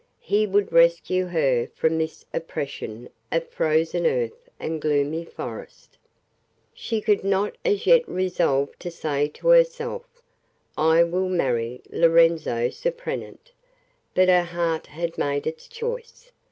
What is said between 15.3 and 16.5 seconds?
its choice.